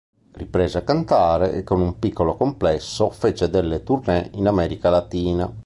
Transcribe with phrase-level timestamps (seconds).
[0.31, 5.55] Riprese a cantare e con un piccolo complesso fece delle tournée in America latina.